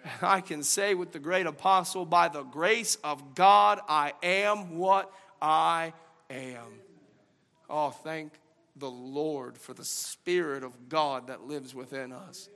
[0.02, 4.76] And I can say with the great apostle, by the grace of God, I am
[4.76, 5.10] what
[5.40, 5.92] I
[6.28, 6.80] am.
[7.70, 8.32] Oh, thank
[8.76, 12.48] the Lord for the Spirit of God that lives within us.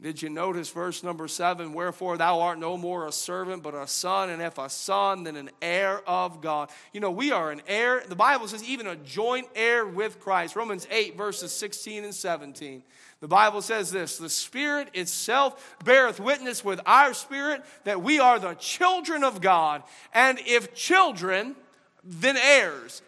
[0.00, 1.72] Did you notice verse number seven?
[1.72, 5.36] Wherefore thou art no more a servant, but a son, and if a son, then
[5.36, 6.68] an heir of God.
[6.92, 8.02] You know, we are an heir.
[8.06, 10.54] The Bible says even a joint heir with Christ.
[10.54, 12.82] Romans 8, verses 16 and 17.
[13.20, 18.38] The Bible says this The Spirit itself beareth witness with our spirit that we are
[18.38, 19.82] the children of God.
[20.12, 21.56] And if children,
[22.04, 23.00] then heirs.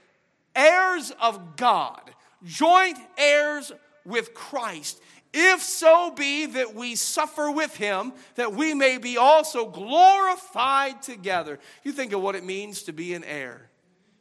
[0.57, 2.01] Heirs of God.
[2.45, 3.73] Joint heirs
[4.07, 5.03] with Christ
[5.33, 11.59] if so be that we suffer with him, that we may be also glorified together.
[11.85, 13.69] You think of what it means to be an heir.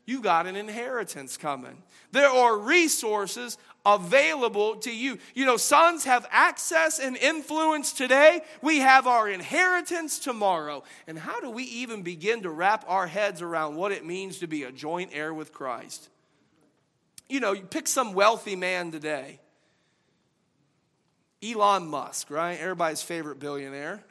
[0.06, 1.84] You got an inheritance coming.
[2.12, 5.18] There are resources available to you.
[5.34, 8.42] You know, sons have access and influence today.
[8.62, 10.84] We have our inheritance tomorrow.
[11.08, 14.48] And how do we even begin to wrap our heads around what it means to
[14.48, 16.10] be a joint heir with Christ?
[17.30, 19.40] You know, you pick some wealthy man today
[21.44, 22.60] Elon Musk, right?
[22.60, 24.04] Everybody's favorite billionaire.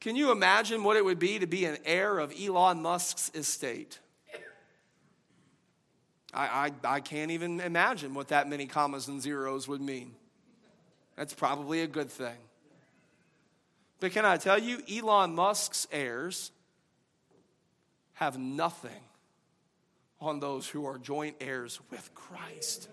[0.00, 4.00] Can you imagine what it would be to be an heir of Elon Musk's estate?
[6.34, 10.14] I, I, I can't even imagine what that many commas and zeros would mean.
[11.16, 12.36] That's probably a good thing.
[14.00, 16.50] But can I tell you, Elon Musk's heirs
[18.14, 19.04] have nothing
[20.20, 22.88] on those who are joint heirs with Christ.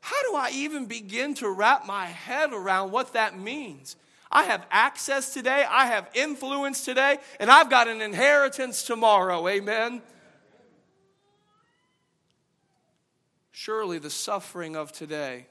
[0.00, 3.96] How do I even begin to wrap my head around what that means?
[4.32, 9.46] I have access today, I have influence today, and I've got an inheritance tomorrow.
[9.48, 10.02] Amen.
[13.50, 15.46] Surely the suffering of today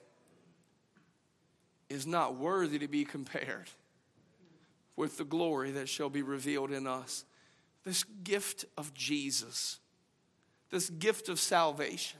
[1.89, 3.69] is not worthy to be compared
[4.95, 7.25] with the glory that shall be revealed in us.
[7.83, 9.79] This gift of Jesus,
[10.69, 12.19] this gift of salvation,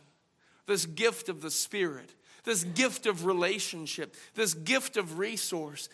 [0.66, 2.12] this gift of the Spirit
[2.44, 5.90] this gift of relationship, this gift of resource.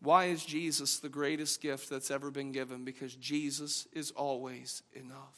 [0.00, 2.84] Why is Jesus the greatest gift that's ever been given?
[2.84, 5.36] Because Jesus is always enough.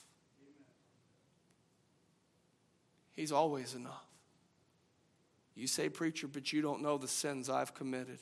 [3.17, 4.05] He's always enough.
[5.55, 8.19] You say, Preacher, but you don't know the sins I've committed.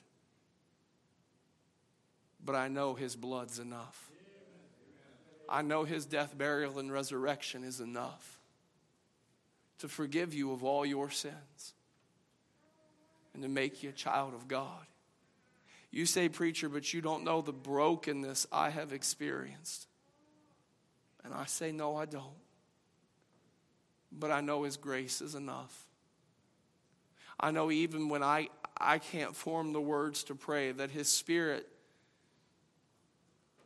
[2.43, 4.11] But I know His blood's enough.
[5.49, 8.36] I know His death, burial, and resurrection is enough
[9.79, 11.75] to forgive you of all your sins
[13.35, 14.87] and to make you a child of God.
[15.91, 19.87] You say, Preacher, but you don't know the brokenness I have experienced.
[21.25, 22.25] And I say, No, I don't.
[24.13, 25.87] But I know His grace is enough.
[27.39, 28.49] I know even when I,
[28.79, 31.69] I can't form the words to pray, that His Spirit,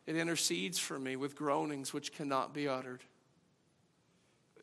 [0.06, 3.02] it intercedes for me with groanings which cannot be uttered.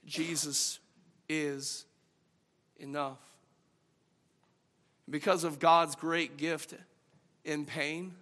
[0.06, 0.80] Jesus
[1.30, 1.86] is
[2.80, 3.20] enough.
[5.10, 6.74] Because of God's great gift
[7.46, 8.14] in pain,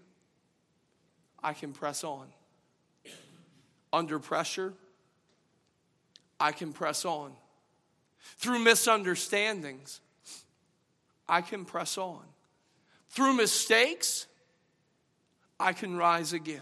[1.43, 2.27] I can press on.
[3.91, 4.73] Under pressure,
[6.39, 7.31] I can press on.
[8.37, 10.01] Through misunderstandings,
[11.27, 12.21] I can press on.
[13.09, 14.27] Through mistakes,
[15.59, 16.61] I can rise again.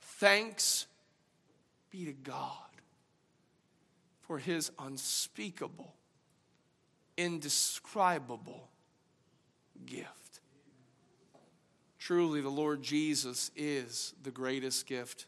[0.00, 0.86] Thanks
[1.90, 2.63] be to God
[4.26, 5.94] for his unspeakable,
[7.16, 8.68] indescribable
[9.86, 10.40] gift.
[11.98, 15.26] Truly, the Lord Jesus is the greatest gift.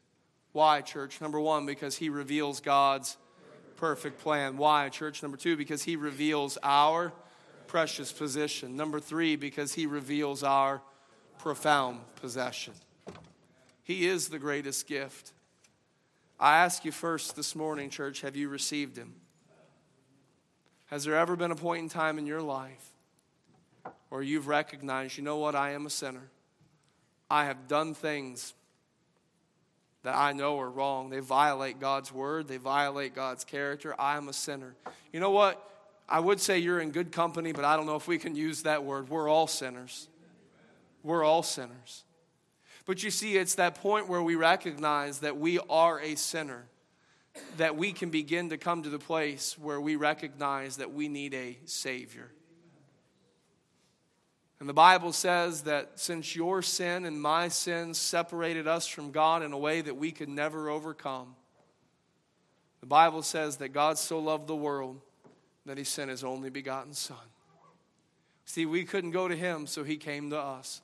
[0.52, 1.20] Why, church?
[1.20, 3.16] Number one, because he reveals God's
[3.76, 4.56] perfect plan.
[4.56, 5.22] Why, church?
[5.22, 7.12] Number two, because he reveals our
[7.66, 8.76] precious position.
[8.76, 10.80] Number three, because he reveals our
[11.38, 12.72] profound possession.
[13.82, 15.32] He is the greatest gift.
[16.38, 19.14] I ask you first this morning, church, have you received him?
[20.86, 22.92] Has there ever been a point in time in your life
[24.10, 26.30] where you've recognized, you know what, I am a sinner?
[27.30, 28.54] I have done things
[30.02, 31.10] that I know are wrong.
[31.10, 33.94] They violate God's word, they violate God's character.
[33.98, 34.76] I am a sinner.
[35.12, 35.62] You know what?
[36.08, 38.62] I would say you're in good company, but I don't know if we can use
[38.62, 39.08] that word.
[39.08, 40.06] We're all sinners.
[41.02, 42.04] We're all sinners.
[42.86, 46.66] But you see, it's that point where we recognize that we are a sinner,
[47.56, 51.34] that we can begin to come to the place where we recognize that we need
[51.34, 52.30] a Savior.
[54.60, 59.42] And the Bible says that since your sin and my sin separated us from God
[59.42, 61.34] in a way that we could never overcome,
[62.80, 65.00] the Bible says that God so loved the world
[65.66, 67.16] that he sent his only begotten Son.
[68.44, 70.80] See, we couldn't go to him, so he came to us.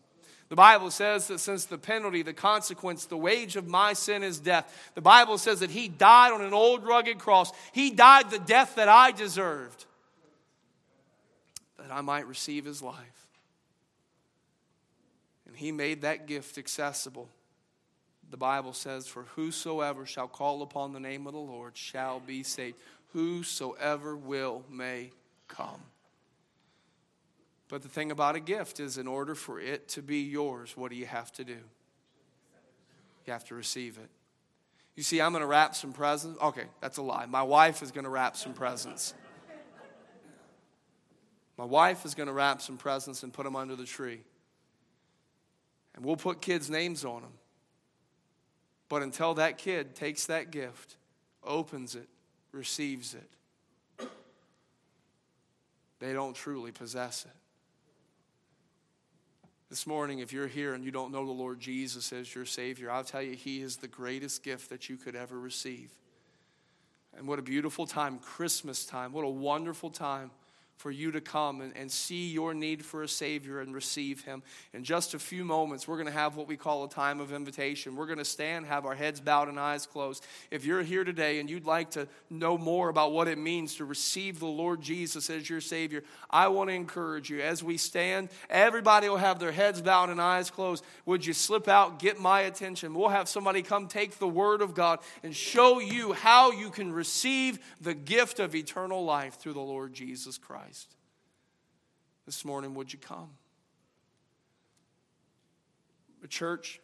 [0.53, 4.39] The Bible says that since the penalty, the consequence, the wage of my sin is
[4.39, 7.51] death, the Bible says that He died on an old rugged cross.
[7.73, 9.87] He died the death that I deserved,
[11.79, 13.27] that I might receive His life.
[15.47, 17.31] And He made that gift accessible.
[18.31, 22.43] The Bible says, For whosoever shall call upon the name of the Lord shall be
[22.43, 22.77] saved.
[23.15, 25.13] Whosoever will may
[25.49, 25.81] come.
[27.73, 30.91] But the thing about a gift is, in order for it to be yours, what
[30.91, 31.57] do you have to do?
[33.25, 34.11] You have to receive it.
[34.95, 36.39] You see, I'm going to wrap some presents.
[36.43, 37.25] Okay, that's a lie.
[37.25, 39.15] My wife is going to wrap some presents.
[41.57, 44.21] My wife is going to wrap some presents and put them under the tree.
[45.95, 47.33] And we'll put kids' names on them.
[48.91, 50.97] But until that kid takes that gift,
[51.43, 52.11] opens it,
[52.53, 54.07] receives it,
[56.01, 57.33] they don't truly possess it.
[59.73, 62.91] This morning, if you're here and you don't know the Lord Jesus as your Savior,
[62.91, 65.91] I'll tell you, He is the greatest gift that you could ever receive.
[67.17, 69.15] And what a beautiful time, Christmas time.
[69.15, 70.31] What a wonderful time
[70.83, 74.43] for you to come and, and see your need for a Savior and receive Him.
[74.73, 77.33] In just a few moments, we're going to have what we call a time of
[77.33, 77.95] invitation.
[77.95, 80.27] We're going to stand, have our heads bowed and eyes closed.
[80.51, 83.85] If you're here today and you'd like to know more about what it means to
[83.85, 88.31] receive the Lord Jesus as your Savior, I want to encourage you as we stand,
[88.51, 90.85] everybody will have their heads bowed and eyes closed.
[91.07, 92.93] Would you slip out, get my attention?
[92.93, 96.93] We'll have somebody come take the Word of God and show you how you can
[96.93, 100.72] receive the gift of eternal life through the Lord Jesus Christ.
[102.27, 103.31] This morning, would you come?
[106.33, 106.81] church,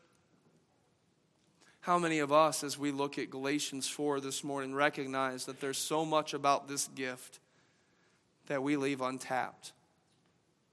[1.80, 5.78] how many of us, as we look at Galatians 4 this morning, recognize that there's
[5.78, 7.40] so much about this gift
[8.46, 9.72] that we leave untapped?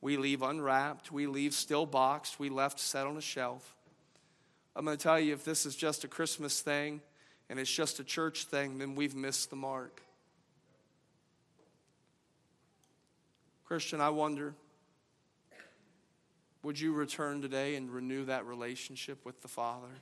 [0.01, 3.75] We leave unwrapped, we leave still boxed, we left set on a shelf.
[4.75, 7.01] I'm going to tell you if this is just a Christmas thing
[7.49, 10.01] and it's just a church thing, then we've missed the mark.
[13.65, 14.53] Christian, I wonder
[16.63, 20.01] would you return today and renew that relationship with the Father?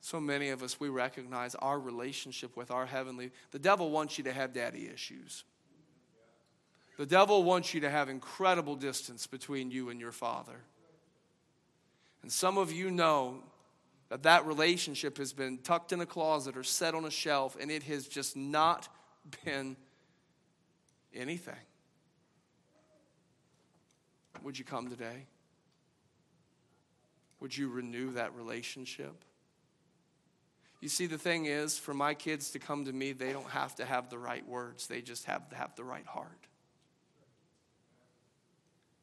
[0.00, 3.32] So many of us, we recognize our relationship with our heavenly.
[3.50, 5.42] The devil wants you to have daddy issues.
[6.96, 10.60] The devil wants you to have incredible distance between you and your father.
[12.22, 13.42] And some of you know
[14.10, 17.70] that that relationship has been tucked in a closet or set on a shelf, and
[17.70, 18.88] it has just not
[19.44, 19.76] been
[21.14, 21.54] anything.
[24.42, 25.26] Would you come today?
[27.40, 29.24] Would you renew that relationship?
[30.80, 33.74] You see, the thing is, for my kids to come to me, they don't have
[33.76, 36.46] to have the right words, they just have to have the right heart.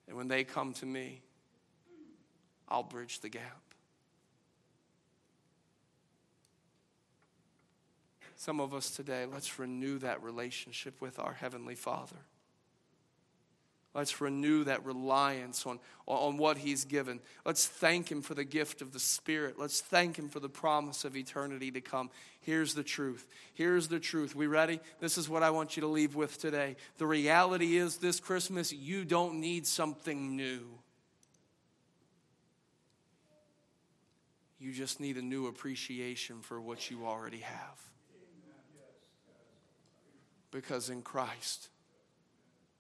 [0.08, 1.22] And when they come to me,
[2.70, 3.65] I'll bridge the gap.
[8.36, 12.18] Some of us today, let's renew that relationship with our Heavenly Father.
[13.94, 17.22] Let's renew that reliance on, on what He's given.
[17.46, 19.58] Let's thank Him for the gift of the Spirit.
[19.58, 22.10] Let's thank Him for the promise of eternity to come.
[22.42, 23.26] Here's the truth.
[23.54, 24.36] Here's the truth.
[24.36, 24.82] We ready?
[25.00, 26.76] This is what I want you to leave with today.
[26.98, 30.66] The reality is this Christmas, you don't need something new.
[34.60, 37.95] You just need a new appreciation for what you already have.
[40.56, 41.68] Because in Christ,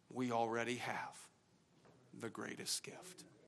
[0.10, 1.18] we already have
[2.18, 3.26] the greatest gift.